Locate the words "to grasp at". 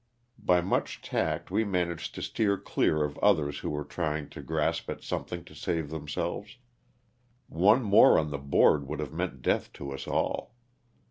4.29-5.03